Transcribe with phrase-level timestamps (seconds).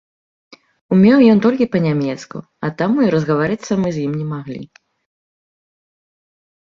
[0.95, 4.57] Умеў ён толькі па-нямецку, а таму і разгаварыцца мы з ім не маглі.